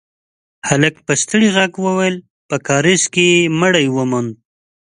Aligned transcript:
هلک 0.69 0.95
په 1.05 1.13
ستړي 1.21 1.47
غږ 1.57 1.71
وويل: 1.83 2.15
په 2.49 2.55
کارېز 2.67 3.03
کې 3.13 3.25
يې 3.33 3.49
مړی 3.59 3.85
وموند. 3.97 4.31